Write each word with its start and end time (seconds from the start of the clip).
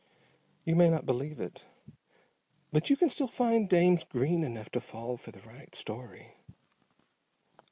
You 0.65 0.75
may 0.75 0.89
not 0.89 1.05
believe 1.05 1.39
it, 1.39 1.67
but 2.71 2.89
you 2.89 2.97
can 2.97 3.07
still 3.11 3.27
find 3.27 3.69
dames 3.69 4.03
green 4.03 4.43
enough 4.43 4.71
to 4.71 4.81
fall 4.81 5.15
for 5.15 5.29
the 5.29 5.41
right 5.41 5.75
story. 5.75 6.37